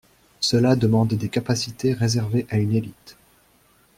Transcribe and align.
Cela 0.39 0.75
demande 0.75 1.13
des 1.13 1.29
capacités 1.29 1.93
réservées 1.93 2.47
à 2.49 2.57
une 2.57 2.73
élite. 2.73 3.17